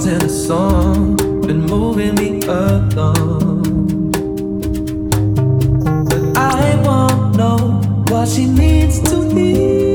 [0.00, 3.62] lost in a song, been moving me along.
[6.08, 9.89] But I won't know what she needs to hear.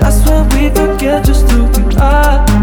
[0.00, 2.53] That's what we forget just to be alive.